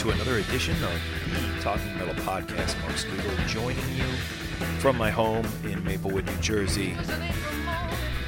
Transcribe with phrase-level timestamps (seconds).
[0.00, 0.98] To another edition of
[1.30, 2.80] the Talking Metal Podcast.
[2.80, 4.04] Mark Strigl joining you
[4.78, 6.96] from my home in Maplewood, New Jersey.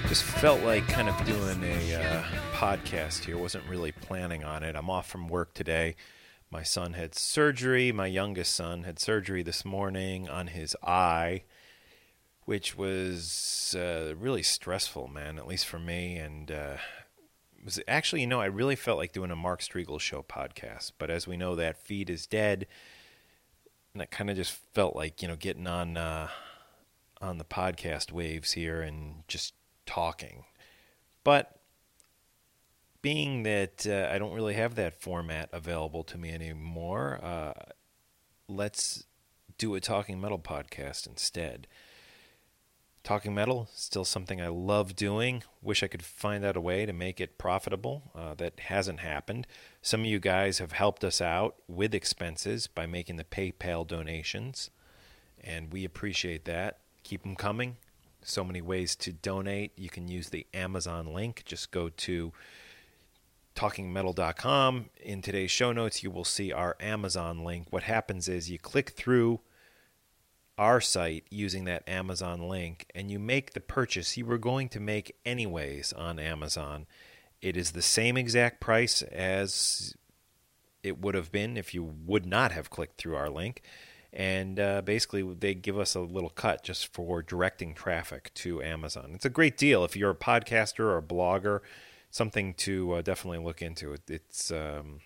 [0.06, 3.38] Just felt like kind of doing a uh, podcast here.
[3.38, 4.76] Wasn't really planning on it.
[4.76, 5.96] I'm off from work today.
[6.50, 7.90] My son had surgery.
[7.90, 11.44] My youngest son had surgery this morning on his eye,
[12.44, 15.38] which was uh, really stressful, man.
[15.38, 16.76] At least for me, and uh,
[17.64, 21.10] was actually, you know, I really felt like doing a Mark Strigl show podcast, but
[21.10, 22.66] as we know, that feed is dead,
[23.92, 26.28] and I kind of just felt like you know getting on uh,
[27.20, 29.54] on the podcast waves here and just
[29.86, 30.44] talking.
[31.24, 31.56] But
[33.00, 37.52] being that uh, I don't really have that format available to me anymore, uh,
[38.48, 39.04] let's
[39.58, 41.66] do a talking metal podcast instead.
[43.04, 45.42] Talking metal, still something I love doing.
[45.60, 48.12] Wish I could find out a way to make it profitable.
[48.14, 49.48] Uh, that hasn't happened.
[49.80, 54.70] Some of you guys have helped us out with expenses by making the PayPal donations,
[55.42, 56.78] and we appreciate that.
[57.02, 57.76] Keep them coming.
[58.22, 59.72] So many ways to donate.
[59.76, 61.42] You can use the Amazon link.
[61.44, 62.32] Just go to
[63.56, 64.90] talkingmetal.com.
[65.02, 67.66] In today's show notes, you will see our Amazon link.
[67.70, 69.40] What happens is you click through
[70.58, 74.80] our site using that Amazon link and you make the purchase you were going to
[74.80, 76.86] make anyways on Amazon.
[77.40, 79.96] It is the same exact price as
[80.82, 83.62] it would have been if you would not have clicked through our link.
[84.12, 89.12] And uh, basically, they give us a little cut just for directing traffic to Amazon.
[89.14, 91.60] It's a great deal if you're a podcaster or a blogger.
[92.10, 93.94] Something to uh, definitely look into.
[93.94, 95.00] It, it's um,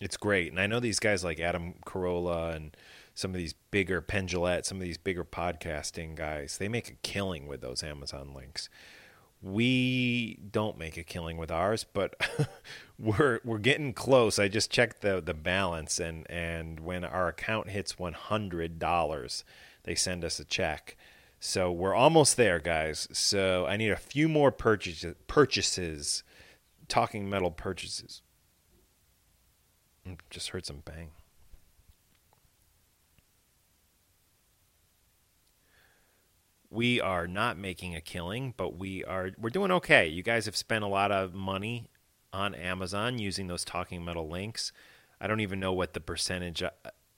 [0.00, 2.74] it's great, and I know these guys like Adam Carolla and
[3.16, 7.46] some of these bigger Pendulette, some of these bigger podcasting guys, they make a killing
[7.48, 8.68] with those Amazon links.
[9.42, 12.14] We don't make a killing with ours, but
[12.98, 14.38] we're we're getting close.
[14.38, 19.44] I just checked the the balance, and and when our account hits one hundred dollars,
[19.84, 20.96] they send us a check.
[21.40, 23.08] So we're almost there, guys.
[23.12, 25.14] So I need a few more purchases.
[25.26, 26.22] Purchases,
[26.86, 28.20] talking metal purchases.
[30.06, 31.12] Mm, just heard some bang.
[36.70, 40.06] We are not making a killing, but we are we're doing okay.
[40.06, 41.88] You guys have spent a lot of money
[42.32, 44.72] on Amazon using those talking metal links.
[45.20, 46.70] I don't even know what the percentage uh,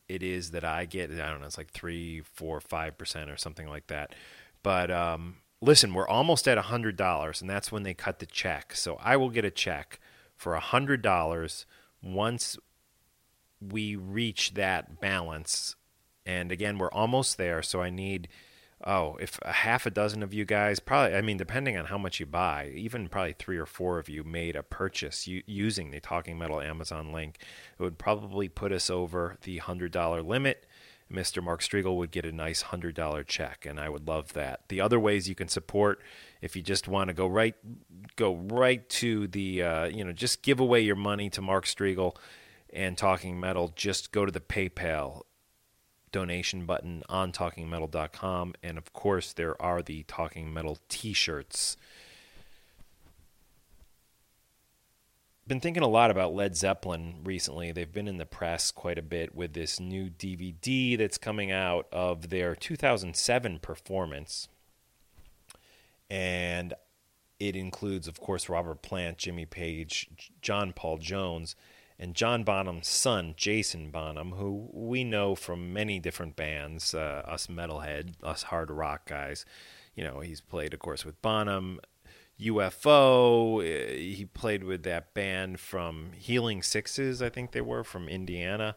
[0.08, 1.10] it is that I get.
[1.10, 1.46] I don't know.
[1.46, 4.14] It's like three, four, five percent or something like that.
[4.62, 8.26] But um, listen, we're almost at a hundred dollars, and that's when they cut the
[8.26, 8.74] check.
[8.74, 10.00] So I will get a check
[10.36, 11.66] for a hundred dollars
[12.02, 12.56] once
[13.60, 15.74] we reach that balance.
[16.24, 17.62] And again, we're almost there.
[17.62, 18.28] So I need
[18.84, 21.98] oh, if a half a dozen of you guys, probably, I mean, depending on how
[21.98, 25.90] much you buy, even probably three or four of you made a purchase u- using
[25.90, 27.38] the Talking Metal Amazon link,
[27.78, 30.66] it would probably put us over the $100 limit.
[31.12, 31.42] Mr.
[31.42, 34.60] Mark Strigl would get a nice $100 check, and I would love that.
[34.68, 36.00] The other ways you can support,
[36.42, 37.54] if you just want to go right,
[38.16, 42.14] go right to the, uh, you know, just give away your money to Mark Strigl
[42.72, 45.22] and Talking Metal, just go to the PayPal
[46.12, 48.54] donation button on talkingmetal.com.
[48.62, 51.76] And of course, there are the Talking Metal t shirts.
[55.46, 57.72] Been thinking a lot about Led Zeppelin recently.
[57.72, 61.86] They've been in the press quite a bit with this new DVD that's coming out
[61.90, 64.48] of their 2007 performance.
[66.10, 66.74] And
[67.40, 70.10] it includes, of course, Robert Plant, Jimmy Page,
[70.42, 71.56] John Paul Jones
[71.98, 77.48] and John Bonham's son, Jason Bonham, who we know from many different bands, uh, us
[77.48, 79.44] metalhead, us hard rock guys.
[79.96, 81.80] You know, he's played, of course, with Bonham,
[82.40, 83.58] UFO.
[83.58, 88.76] Uh, he played with that band from Healing Sixes, I think they were from Indiana.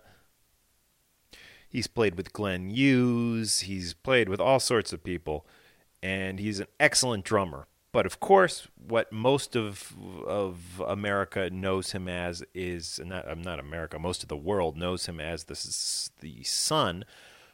[1.69, 3.61] He's played with Glenn Hughes.
[3.61, 5.45] He's played with all sorts of people,
[6.03, 7.67] and he's an excellent drummer.
[7.93, 9.93] But of course, what most of
[10.25, 13.99] of America knows him as is not I'm not America.
[13.99, 15.55] Most of the world knows him as the
[16.21, 17.03] the son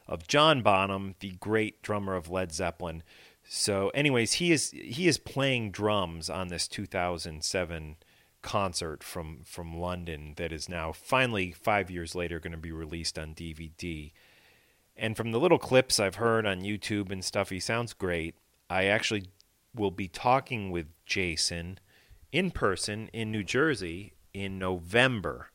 [0.07, 3.03] of John Bonham, the great drummer of Led Zeppelin.
[3.49, 7.95] So, anyways, he is he is playing drums on this 2007
[8.41, 13.17] concert from from London that is now finally five years later going to be released
[13.17, 14.11] on DVD.
[14.95, 18.35] And from the little clips I've heard on YouTube and stuff, he sounds great.
[18.69, 19.27] I actually
[19.75, 21.79] will be talking with Jason
[22.31, 25.49] in person in New Jersey in November.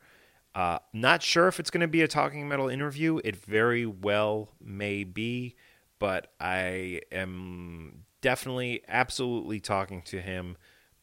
[0.55, 3.20] Uh, not sure if it's going to be a Talking Metal interview.
[3.25, 5.56] It very well may be,
[5.99, 10.56] but I am definitely, absolutely talking to him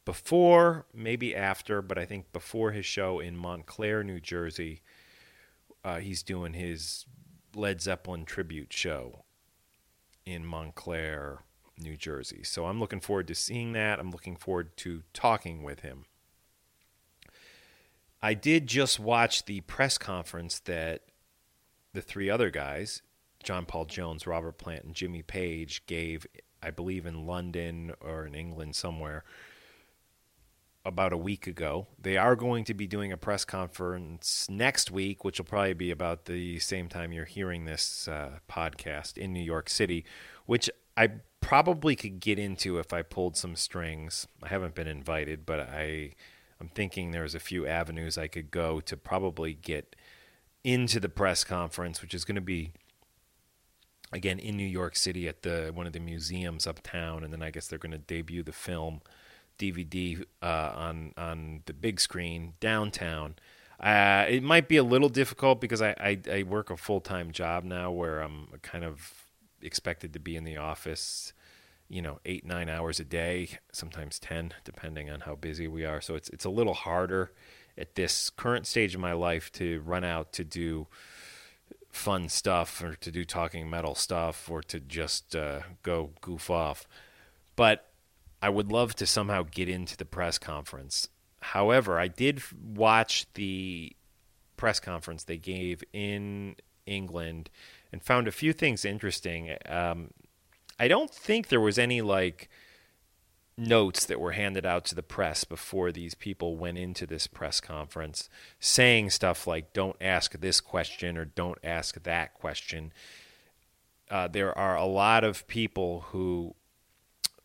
[0.05, 4.81] before, maybe after, but I think before his show in Montclair, New Jersey.
[5.83, 7.05] Uh, he's doing his
[7.55, 9.23] Led Zeppelin tribute show
[10.25, 11.43] in Montclair,
[11.79, 12.43] New Jersey.
[12.43, 13.99] So I'm looking forward to seeing that.
[13.99, 16.05] I'm looking forward to talking with him.
[18.21, 21.03] I did just watch the press conference that
[21.93, 23.01] the three other guys,
[23.43, 26.27] John Paul Jones, Robert Plant, and Jimmy Page, gave,
[26.61, 29.23] I believe, in London or in England somewhere
[30.85, 31.87] about a week ago.
[32.01, 35.91] They are going to be doing a press conference next week, which will probably be
[35.91, 40.05] about the same time you're hearing this uh, podcast in New York City,
[40.45, 41.09] which I
[41.41, 44.27] probably could get into if I pulled some strings.
[44.43, 46.11] I haven't been invited, but I
[46.59, 49.95] I'm thinking there's a few avenues I could go to probably get
[50.63, 52.71] into the press conference, which is going to be
[54.11, 57.51] again in New York City at the one of the museums uptown, and then I
[57.51, 59.01] guess they're going to debut the film
[59.57, 63.35] DVD uh, on on the big screen downtown.
[63.79, 67.31] Uh, it might be a little difficult because I, I, I work a full time
[67.31, 69.28] job now where I'm kind of
[69.61, 71.33] expected to be in the office
[71.89, 75.99] you know eight nine hours a day sometimes 10 depending on how busy we are.
[75.99, 77.33] So it's it's a little harder
[77.77, 80.87] at this current stage of my life to run out to do
[81.89, 86.87] fun stuff or to do talking metal stuff or to just uh, go goof off.
[87.55, 87.85] But
[88.41, 91.09] i would love to somehow get into the press conference.
[91.41, 93.95] However i did watch the
[94.55, 96.55] press conference they gave in
[96.89, 97.49] england
[97.91, 100.09] and found a few things interesting um,
[100.79, 102.49] I don't think there was any like
[103.57, 107.59] notes that were handed out to the press before these people went into this press
[107.59, 112.93] conference saying stuff like don't ask this question or don't ask that question.
[114.09, 116.55] Uh, there are a lot of people who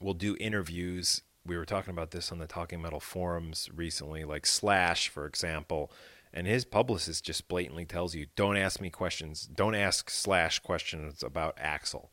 [0.00, 1.23] will do interviews.
[1.44, 5.91] We were talking about this on the Talking Metal forums recently, like Slash, for example.
[6.37, 9.47] And his publicist just blatantly tells you, don't ask me questions.
[9.47, 12.09] Don't ask Slash questions about Axl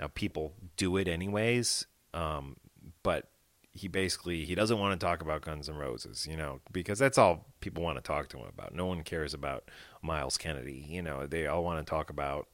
[0.00, 2.56] now people do it anyways, um,
[3.02, 3.28] but
[3.72, 7.18] he basically he doesn't want to talk about Guns N' Roses, you know, because that's
[7.18, 8.74] all people want to talk to him about.
[8.74, 9.70] No one cares about
[10.02, 11.26] Myles Kennedy, you know.
[11.26, 12.48] They all want to talk about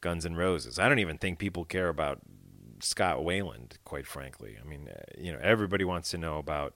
[0.00, 0.78] Guns N' Roses.
[0.78, 2.20] I don't even think people care about
[2.80, 4.56] Scott Weiland, quite frankly.
[4.58, 6.74] I mean, uh, you know, everybody wants to know about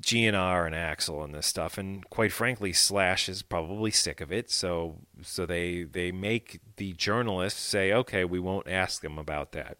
[0.00, 4.50] GNR and Axl and this stuff, and quite frankly, Slash is probably sick of it.
[4.50, 9.78] So, so they they make the journalists say, okay, we won't ask them about that.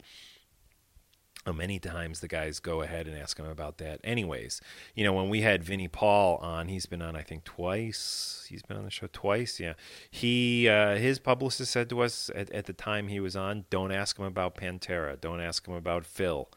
[1.45, 4.01] Uh, many times the guys go ahead and ask him about that.
[4.05, 4.61] Anyways,
[4.95, 8.47] you know, when we had Vinnie Paul on, he's been on I think twice.
[8.49, 9.59] He's been on the show twice.
[9.59, 9.73] Yeah,
[10.11, 13.91] he uh, his publicist said to us at, at the time he was on, don't
[13.91, 16.49] ask him about Pantera, don't ask him about Phil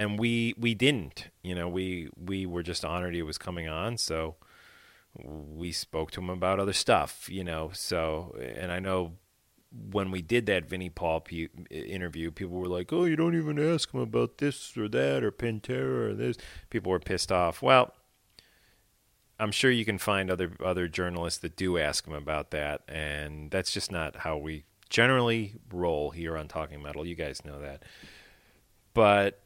[0.00, 1.28] and we we didn't.
[1.42, 4.36] You know, we we were just honored he was coming on, so
[5.14, 7.28] we spoke to him about other stuff.
[7.30, 9.12] You know, so and I know
[9.92, 13.58] when we did that Vinnie Paul p- interview, people were like, "Oh, you don't even
[13.58, 16.38] ask him about this or that or Pantera or this."
[16.70, 17.60] People were pissed off.
[17.60, 17.92] Well,
[19.38, 23.50] I'm sure you can find other other journalists that do ask him about that, and
[23.50, 27.06] that's just not how we generally roll here on Talking Metal.
[27.06, 27.82] You guys know that,
[28.94, 29.38] but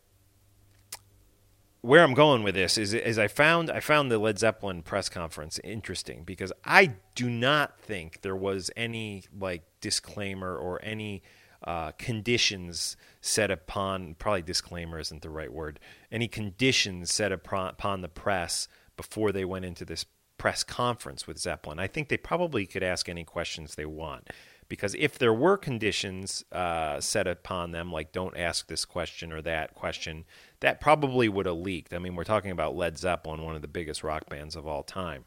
[1.85, 5.11] where I'm going with this is, is I found I found the Led Zeppelin press
[5.11, 11.23] conference interesting because I do not think there was any like disclaimer or any
[11.62, 15.79] uh, conditions set upon probably disclaimer isn't the right word
[16.11, 20.07] any conditions set upon, upon the press before they went into this
[20.38, 21.79] press conference with Zeppelin.
[21.79, 24.29] I think they probably could ask any questions they want
[24.75, 29.40] because if there were conditions uh, set upon them, like don't ask this question or
[29.43, 30.25] that question,
[30.59, 31.95] that probably would have leaked.
[31.95, 34.83] I mean, we're talking about Led Zeppelin, one of the biggest rock bands of all
[34.83, 35.26] time.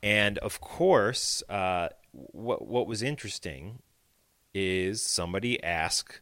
[0.00, 3.80] And of course, uh, what what was interesting
[4.54, 6.20] is somebody asked.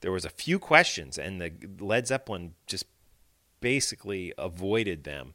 [0.00, 2.86] There was a few questions, and the Led Zeppelin just
[3.60, 5.34] basically avoided them.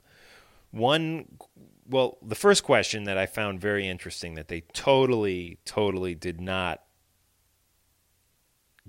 [0.72, 1.38] One,
[1.88, 6.82] well, the first question that I found very interesting that they totally, totally did not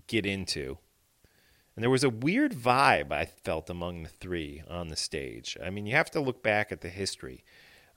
[0.06, 0.78] get into.
[1.74, 5.58] And there was a weird vibe I felt among the three on the stage.
[5.62, 7.44] I mean, you have to look back at the history.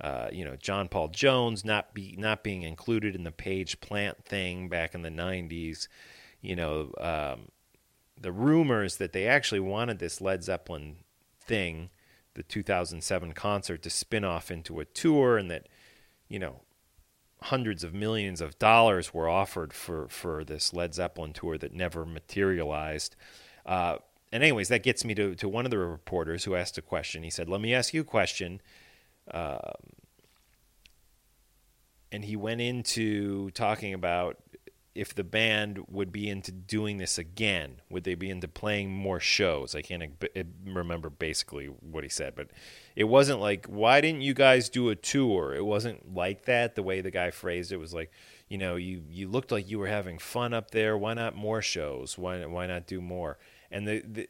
[0.02, 4.24] Uh, you know, John Paul Jones not be not being included in the Page Plant
[4.26, 5.88] thing back in the '90s.
[6.42, 7.50] You know, um,
[8.20, 10.98] the rumors that they actually wanted this Led Zeppelin
[11.42, 11.90] thing,
[12.40, 15.68] the 2007 concert, to spin off into a tour, and that
[16.30, 16.62] you know
[17.42, 22.06] hundreds of millions of dollars were offered for for this Led Zeppelin tour that never
[22.06, 23.18] materialized.
[23.66, 23.98] Uh,
[24.32, 27.24] and anyways, that gets me to, to one of the reporters who asked a question.
[27.24, 28.62] He said, "Let me ask you a question.
[29.30, 29.60] Um,
[32.10, 34.38] and he went into talking about
[34.96, 37.82] if the band would be into doing this again.
[37.90, 39.76] Would they be into playing more shows?
[39.76, 40.04] I can't
[40.36, 42.50] eh, remember basically what he said, but
[42.96, 45.54] it wasn't like, why didn't you guys do a tour?
[45.54, 46.76] It wasn't like that.
[46.76, 48.12] The way the guy phrased it was like,
[48.48, 50.98] you know, you, you looked like you were having fun up there.
[50.98, 52.18] Why not more shows?
[52.18, 53.38] Why, why not do more?
[53.72, 54.30] And the, the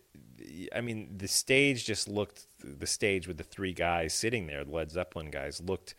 [0.76, 4.72] I mean, the stage just looked the stage with the three guys sitting there, the
[4.72, 5.96] Led Zeppelin guys, looked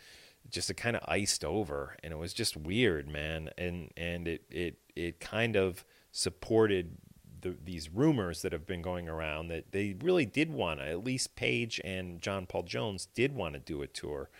[0.50, 3.50] just it kind of iced over, and it was just weird, man.
[3.56, 6.96] And and it it it kind of supported
[7.42, 10.86] the, these rumors that have been going around that they really did want to.
[10.86, 14.30] At least Page and John Paul Jones did want to do a tour.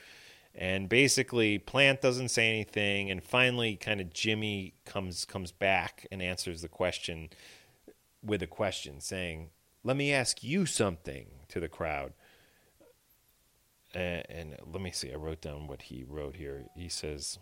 [0.55, 6.21] And basically, Plant doesn't say anything, and finally, kind of Jimmy comes comes back and
[6.21, 7.31] answers the question
[8.23, 9.50] with a question, saying,
[9.83, 12.12] let me ask you something to the crowd.
[13.94, 16.64] And, and let me see, I wrote down what he wrote here.
[16.76, 17.38] He says,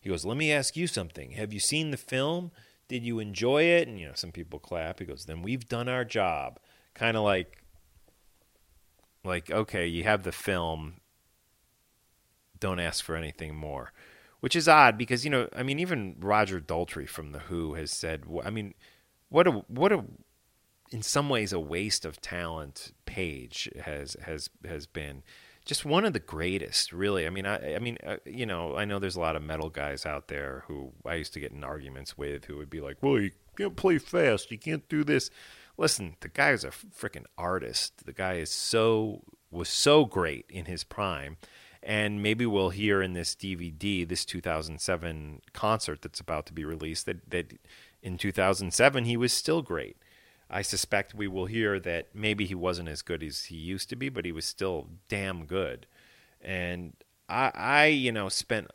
[0.00, 1.32] He goes, Let me ask you something.
[1.32, 2.52] Have you seen the film?
[2.88, 3.88] Did you enjoy it?
[3.88, 5.00] And, you know, some people clap.
[5.00, 6.60] He goes, Then we've done our job.
[6.94, 7.64] Kind of like,
[9.24, 11.00] like, okay, you have the film.
[12.58, 13.92] Don't ask for anything more
[14.40, 17.90] which is odd because you know, I mean, even Roger Daltrey from the Who has
[17.90, 18.74] said, I mean,
[19.28, 20.04] what a what a
[20.90, 22.92] in some ways a waste of talent.
[23.04, 25.22] Page has has has been
[25.64, 27.26] just one of the greatest, really.
[27.26, 29.68] I mean, I, I mean, uh, you know, I know there's a lot of metal
[29.68, 32.98] guys out there who I used to get in arguments with who would be like,
[33.02, 35.30] "Well, you can't play fast, you can't do this."
[35.78, 38.06] Listen, the guy is a freaking artist.
[38.06, 41.36] The guy is so was so great in his prime
[41.86, 47.06] and maybe we'll hear in this DVD, this 2007 concert that's about to be released,
[47.06, 47.52] that that
[48.02, 49.96] in 2007 he was still great.
[50.48, 53.96] I suspect we will hear that maybe he wasn't as good as he used to
[53.96, 55.86] be, but he was still damn good.
[56.40, 56.92] And
[57.28, 58.70] I, I you know, spent.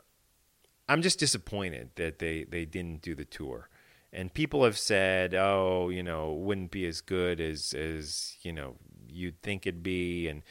[0.90, 3.70] I'm just disappointed that they they didn't do the tour.
[4.12, 8.76] And people have said, "Oh, you know, wouldn't be as good as as you know
[9.08, 10.44] you'd think it'd be," and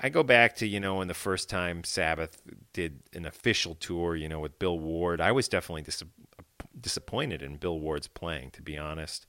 [0.00, 4.16] I go back to, you know, when the first time Sabbath did an official tour,
[4.16, 6.02] you know, with Bill Ward, I was definitely dis-
[6.80, 9.26] disappointed in Bill Ward's playing, to be honest.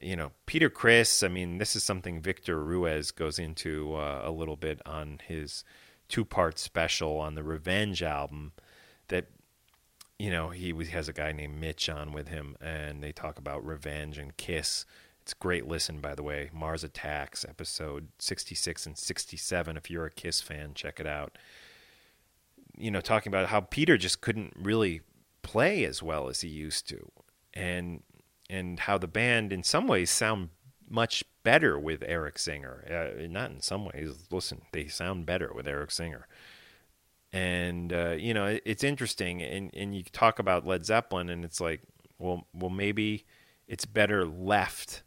[0.00, 4.30] You know, Peter Criss, I mean, this is something Victor Ruiz goes into uh, a
[4.30, 5.64] little bit on his
[6.08, 8.52] two part special on the Revenge album
[9.08, 9.26] that,
[10.18, 13.64] you know, he has a guy named Mitch on with him, and they talk about
[13.64, 14.84] revenge and Kiss
[15.26, 16.50] it's great listen, by the way.
[16.52, 19.76] Mars Attacks, episode 66 and 67.
[19.76, 21.36] If you're a Kiss fan, check it out.
[22.78, 25.00] You know, talking about how Peter just couldn't really
[25.42, 27.10] play as well as he used to.
[27.54, 28.04] And
[28.48, 30.50] and how the band in some ways sound
[30.88, 32.84] much better with Eric Singer.
[32.88, 34.26] Uh, not in some ways.
[34.30, 36.26] Listen, they sound better with Eric Singer.
[37.32, 41.60] And uh, you know, it's interesting and and you talk about Led Zeppelin and it's
[41.60, 41.82] like,
[42.18, 43.26] well, well maybe
[43.66, 45.02] it's better left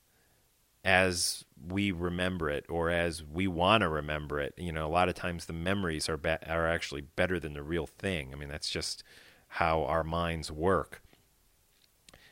[0.84, 4.53] as we remember it or as we want to remember it.
[4.58, 7.63] You know, a lot of times the memories are be- are actually better than the
[7.63, 8.31] real thing.
[8.34, 9.03] I mean, that's just
[9.48, 11.01] how our minds work.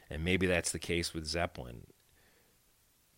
[0.10, 1.88] And maybe that's the case with Zeppelin.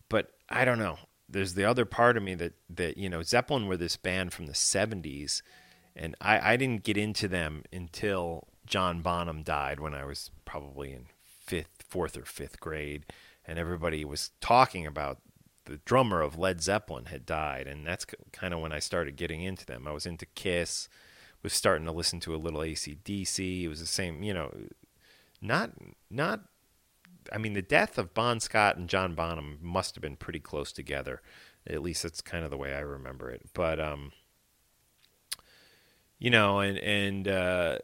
[0.10, 0.98] But I don't know.
[1.27, 4.48] There's the other part of me that that you know, Zeppelin were this band from
[4.48, 5.41] the 70s
[5.96, 10.91] and I I didn't get into them until John Bonham died when I was probably
[10.91, 11.05] in
[11.48, 13.05] 5th, 4th or 5th grade
[13.46, 15.19] and everybody was talking about
[15.69, 19.43] the drummer of Led Zeppelin had died, and that's kind of when I started getting
[19.43, 19.88] into them.
[19.88, 20.89] I was into Kiss,
[21.43, 23.63] was starting to listen to a little ACDC.
[23.63, 24.51] It was the same, you know,
[25.41, 25.72] not
[26.10, 26.41] not.
[27.32, 30.72] I mean, the death of Bon Scott and John Bonham must have been pretty close
[30.72, 31.22] together.
[31.68, 33.42] At least that's kind of the way I remember it.
[33.54, 34.12] But um,
[36.18, 37.78] you know, and and uh,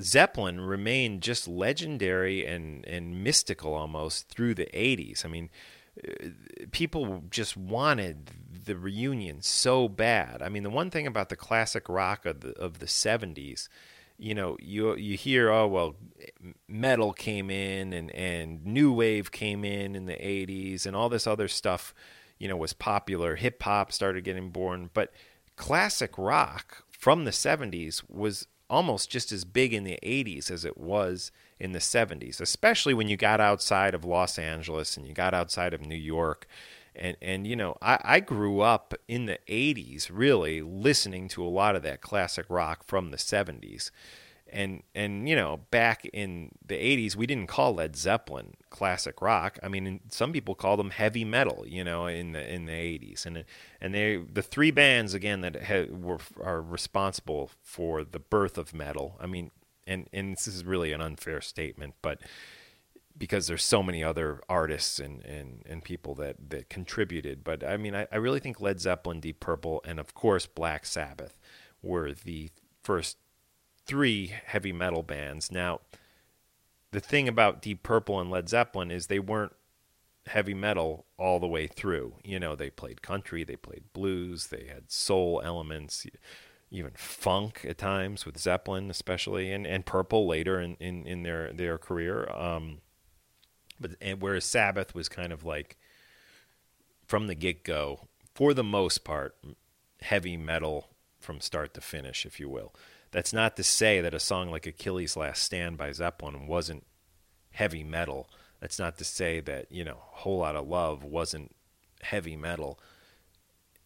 [0.00, 5.24] Zeppelin remained just legendary and and mystical almost through the '80s.
[5.24, 5.50] I mean,
[6.06, 6.28] uh,
[6.70, 8.30] people just wanted
[8.64, 10.42] the reunion so bad.
[10.42, 13.68] I mean, the one thing about the classic rock of the of the '70s,
[14.18, 15.96] you know, you you hear, oh well,
[16.68, 21.26] metal came in and and new wave came in in the '80s, and all this
[21.26, 21.94] other stuff,
[22.38, 23.36] you know, was popular.
[23.36, 25.12] Hip hop started getting born, but
[25.56, 30.78] classic rock from the '70s was almost just as big in the 80s as it
[30.78, 31.30] was
[31.60, 35.74] in the 70s, especially when you got outside of Los Angeles and you got outside
[35.74, 36.46] of New York
[36.96, 41.48] and and you know I, I grew up in the 80s really listening to a
[41.48, 43.90] lot of that classic rock from the 70s
[44.54, 49.58] and and you know back in the 80s we didn't call led zeppelin classic rock.
[49.62, 53.26] I mean some people call them heavy metal you know in the in the 80s
[53.26, 53.44] and
[53.80, 58.74] and they the three bands again that ha, were are responsible for the birth of
[58.74, 59.16] metal.
[59.20, 59.50] I mean
[59.86, 62.20] and and this is really an unfair statement but
[63.16, 67.44] because there's so many other artists and, and, and people that, that contributed.
[67.44, 70.84] But I mean, I, I really think Led Zeppelin, Deep Purple, and of course Black
[70.84, 71.38] Sabbath
[71.82, 72.50] were the
[72.82, 73.18] first
[73.86, 75.52] three heavy metal bands.
[75.52, 75.80] Now,
[76.90, 79.52] the thing about Deep Purple and Led Zeppelin is they weren't
[80.26, 82.14] heavy metal all the way through.
[82.24, 86.06] You know, they played country, they played blues, they had soul elements,
[86.70, 91.52] even funk at times with Zeppelin, especially, and, and Purple later in, in, in their,
[91.52, 92.30] their career.
[92.30, 92.78] Um,
[93.84, 95.76] but and whereas Sabbath was kind of like
[97.06, 99.36] from the get go, for the most part,
[100.00, 100.88] heavy metal
[101.20, 102.74] from start to finish, if you will.
[103.10, 106.86] That's not to say that a song like Achilles' Last Stand by Zeppelin wasn't
[107.50, 108.30] heavy metal.
[108.58, 111.54] That's not to say that, you know, Whole Lot of Love wasn't
[112.00, 112.80] heavy metal.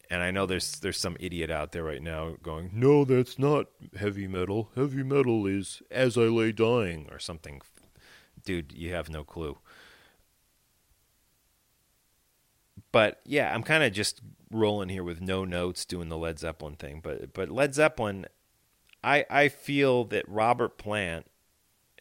[0.09, 3.67] And I know there's there's some idiot out there right now going, "No, that's not
[3.97, 4.71] heavy metal.
[4.75, 7.61] Heavy metal is As I Lay Dying or something."
[8.45, 9.57] Dude, you have no clue.
[12.91, 14.21] But yeah, I'm kind of just
[14.51, 17.01] rolling here with no notes doing the Led Zeppelin thing.
[17.03, 18.25] But but Led Zeppelin,
[19.03, 21.27] I I feel that Robert Plant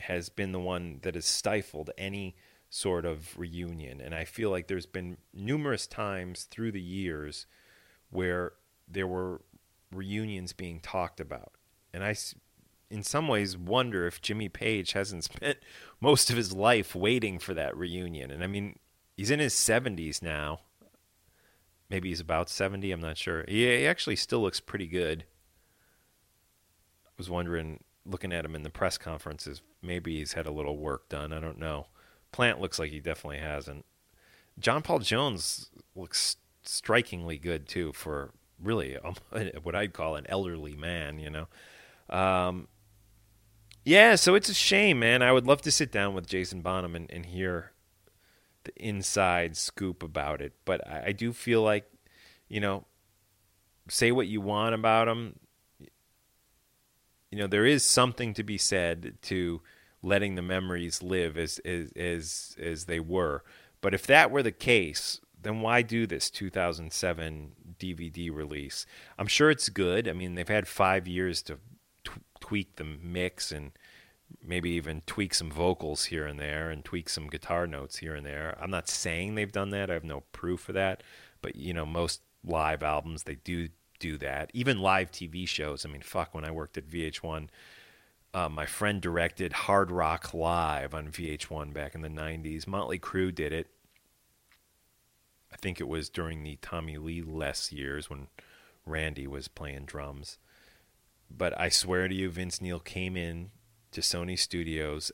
[0.02, 2.36] has been the one that has stifled any
[2.70, 7.46] sort of reunion, and I feel like there's been numerous times through the years
[8.10, 8.52] where
[8.86, 9.42] there were
[9.92, 11.52] reunions being talked about,
[11.92, 12.14] and I.
[12.90, 15.58] In some ways, wonder if Jimmy Page hasn't spent
[16.00, 18.30] most of his life waiting for that reunion.
[18.30, 18.78] And I mean,
[19.14, 20.60] he's in his 70s now
[21.90, 22.90] Maybe he's about 70.
[22.92, 23.44] I'm not sure.
[23.48, 25.24] He, he actually still looks pretty good.
[27.06, 30.76] I was wondering, looking at him in the press conferences, maybe he's had a little
[30.76, 31.32] work done.
[31.32, 31.86] I don't know.
[32.30, 33.84] Plant looks like he definitely hasn't.
[34.58, 39.14] John Paul Jones looks strikingly good too for really um,
[39.62, 41.46] what I'd call an elderly man, you know.
[42.10, 42.68] Um,
[43.84, 45.22] yeah, so it's a shame, man.
[45.22, 47.72] I would love to sit down with Jason Bonham and, and hear
[48.68, 50.52] the inside scoop about it.
[50.64, 51.90] But I, I do feel like,
[52.48, 52.84] you know,
[53.88, 55.38] say what you want about them.
[57.30, 59.60] You know, there is something to be said to
[60.02, 63.42] letting the memories live as as as, as they were.
[63.80, 68.86] But if that were the case, then why do this 2007 DVD release?
[69.18, 70.08] I'm sure it's good.
[70.08, 71.58] I mean, they've had five years to
[72.04, 73.72] t- tweak the mix and
[74.42, 78.26] maybe even tweak some vocals here and there and tweak some guitar notes here and
[78.26, 78.56] there.
[78.60, 79.90] I'm not saying they've done that.
[79.90, 81.02] I have no proof of that,
[81.42, 84.50] but you know, most live albums they do do that.
[84.54, 85.84] Even live TV shows.
[85.84, 87.48] I mean, fuck, when I worked at VH1,
[88.32, 92.66] uh, my friend directed Hard Rock Live on VH1 back in the 90s.
[92.66, 93.68] Motley Crue did it.
[95.52, 98.28] I think it was during the Tommy Lee less years when
[98.84, 100.38] Randy was playing drums.
[101.30, 103.50] But I swear to you, Vince Neil came in
[103.92, 105.12] to Sony Studios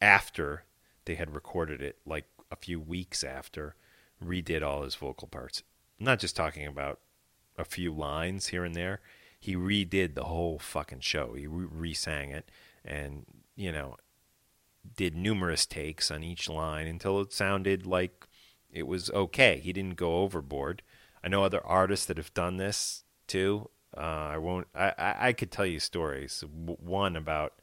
[0.00, 0.64] after
[1.04, 3.74] they had recorded it, like a few weeks after,
[4.24, 5.62] redid all his vocal parts.
[5.98, 7.00] I'm not just talking about
[7.56, 9.00] a few lines here and there.
[9.38, 11.34] He redid the whole fucking show.
[11.34, 12.50] He re sang it
[12.84, 13.96] and, you know,
[14.96, 18.26] did numerous takes on each line until it sounded like
[18.70, 19.60] it was okay.
[19.62, 20.82] He didn't go overboard.
[21.24, 23.70] I know other artists that have done this too.
[23.96, 24.68] Uh, I won't.
[24.74, 26.44] I, I, I could tell you stories.
[26.50, 27.54] One about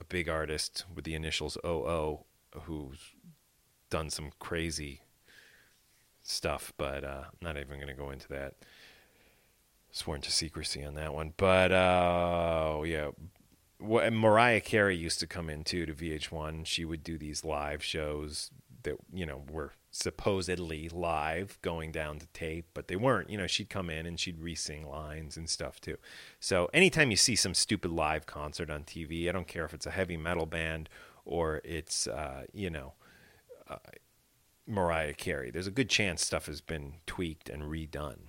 [0.00, 2.20] a big artist with the initials OO
[2.62, 2.98] who's
[3.90, 5.02] done some crazy
[6.22, 8.54] stuff, but uh, I'm not even going to go into that.
[9.90, 11.32] sworn to secrecy on that one.
[11.36, 13.10] But uh, yeah,
[13.80, 16.66] Mariah Carey used to come in too to VH1.
[16.66, 18.50] She would do these live shows
[18.82, 23.30] that you know were supposedly live going down to tape, but they weren't.
[23.30, 25.96] You know, she'd come in and she'd re-sing lines and stuff too.
[26.40, 29.86] So anytime you see some stupid live concert on TV, I don't care if it's
[29.86, 30.88] a heavy metal band
[31.24, 32.94] or it's uh, you know
[33.68, 33.76] uh,
[34.66, 35.50] Mariah Carey.
[35.50, 38.27] There's a good chance stuff has been tweaked and redone.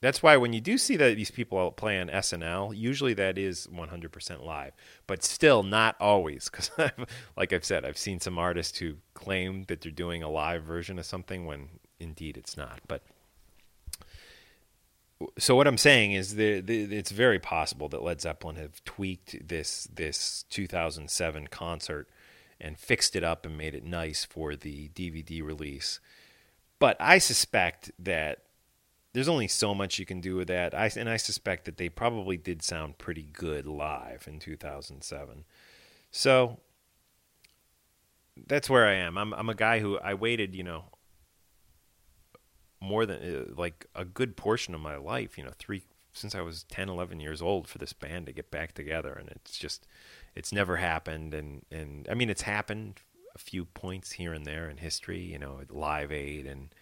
[0.00, 3.66] That's why when you do see that these people play on SNL, usually that is
[3.66, 4.72] 100% live,
[5.06, 6.48] but still not always.
[6.48, 6.70] Because,
[7.36, 10.98] like I've said, I've seen some artists who claim that they're doing a live version
[10.98, 12.80] of something when indeed it's not.
[12.86, 13.02] But
[15.36, 19.88] so what I'm saying is that it's very possible that Led Zeppelin have tweaked this
[19.92, 22.08] this 2007 concert
[22.60, 25.98] and fixed it up and made it nice for the DVD release.
[26.78, 28.42] But I suspect that
[29.12, 30.74] there's only so much you can do with that.
[30.74, 35.44] I and I suspect that they probably did sound pretty good live in 2007.
[36.10, 36.60] So
[38.46, 39.16] that's where I am.
[39.18, 40.84] I'm I'm a guy who I waited, you know,
[42.80, 46.40] more than uh, like a good portion of my life, you know, 3 since I
[46.40, 49.86] was 10, 11 years old for this band to get back together and it's just
[50.34, 53.00] it's never happened and and I mean it's happened
[53.34, 56.74] a few points here and there in history, you know, Live Aid and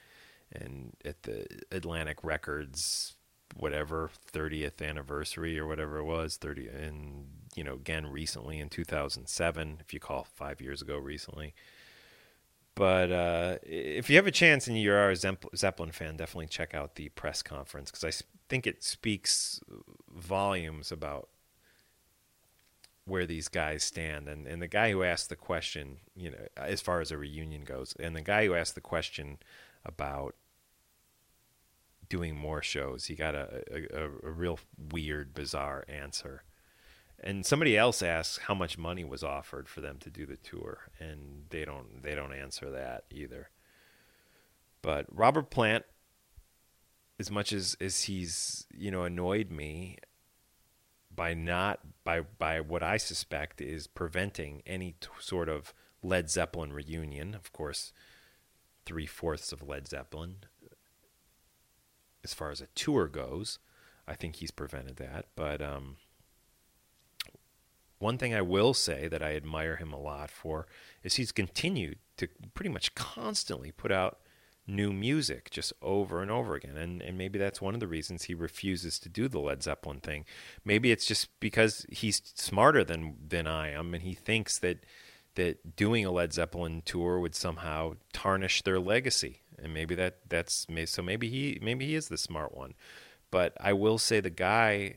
[0.53, 3.17] and at the Atlantic Records
[3.55, 9.79] whatever 30th anniversary or whatever it was 30 and you know again recently in 2007
[9.81, 11.55] if you call 5 years ago recently.
[12.75, 16.97] But uh, if you have a chance and you're a Zeppelin fan definitely check out
[16.97, 18.13] the press conference cuz I
[18.49, 19.61] think it speaks
[20.15, 21.29] volumes about
[23.07, 24.29] where these guys stand.
[24.29, 27.65] And and the guy who asked the question you know as far as a reunion
[27.65, 29.39] goes and the guy who asked the question
[29.87, 30.35] about
[32.09, 33.07] doing more shows.
[33.07, 34.59] He got a, a, a real
[34.91, 36.45] weird, bizarre answer.
[37.19, 40.91] And somebody else asks how much money was offered for them to do the tour,
[41.01, 43.49] and they don't they don't answer that either.
[44.83, 45.87] But Robert Plant,
[47.19, 49.97] as much as, as he's you know annoyed me
[51.15, 55.73] by not by by what I suspect is preventing any t- sort of
[56.03, 57.35] Led Zeppelin reunion.
[57.35, 57.95] Of course,
[58.87, 60.37] three fourths of Led Zeppelin.
[62.25, 63.59] As far as a tour goes,
[64.09, 65.27] I think he's prevented that.
[65.37, 65.97] But um,
[67.99, 70.67] one thing I will say that I admire him a lot for
[71.03, 74.21] is he's continued to pretty much constantly put out
[74.67, 76.77] new music just over and over again.
[76.77, 80.01] And and maybe that's one of the reasons he refuses to do the Led Zeppelin
[80.01, 80.25] thing.
[80.65, 84.85] Maybe it's just because he's smarter than than I am and he thinks that
[85.37, 90.67] that doing a Led Zeppelin tour would somehow tarnish their legacy, and maybe that that's
[90.87, 92.75] so maybe he maybe he is the smart one,
[93.31, 94.97] but I will say the guy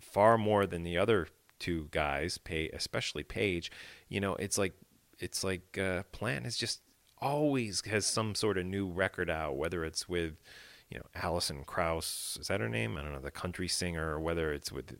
[0.00, 3.70] far more than the other two guys, pay especially Page,
[4.08, 4.74] you know, it's like
[5.18, 6.80] it's like uh, Plant is just
[7.18, 10.34] always has some sort of new record out, whether it's with
[10.90, 12.96] you know Alison Krauss, is that her name?
[12.96, 14.96] I don't know, the country singer, or whether it's with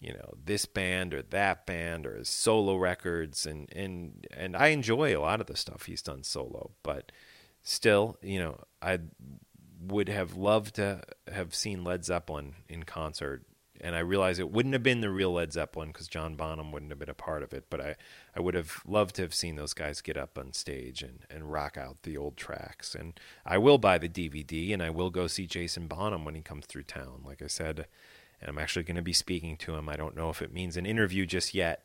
[0.00, 3.46] you know this band or that band or his solo records.
[3.46, 7.12] And and and I enjoy a lot of the stuff he's done solo but
[7.62, 9.00] still you know I
[9.80, 13.44] would have loved to have seen Led Zeppelin in concert.
[13.78, 16.90] And I realize it wouldn't have been the real Led Zeppelin because John Bonham wouldn't
[16.90, 17.96] have been a part of it but I
[18.34, 21.52] I would have loved to have seen those guys get up on stage and and
[21.52, 22.94] rock out the old tracks.
[22.94, 26.42] And I will buy the DVD and I will go see Jason Bonham when he
[26.42, 27.22] comes through town.
[27.24, 27.86] Like I said
[28.40, 29.88] and I'm actually going to be speaking to him.
[29.88, 31.84] I don't know if it means an interview just yet,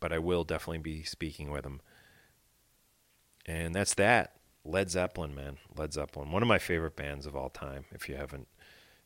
[0.00, 1.80] but I will definitely be speaking with him.
[3.46, 4.36] And that's that.
[4.64, 5.58] Led Zeppelin, man.
[5.76, 7.84] Led Zeppelin, one of my favorite bands of all time.
[7.90, 8.46] If you haven't,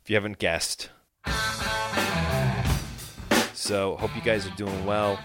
[0.03, 0.90] if you haven't guessed.
[3.55, 5.18] So hope you guys are doing well,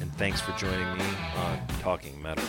[0.00, 1.04] and thanks for joining me
[1.36, 2.44] on Talking Metal.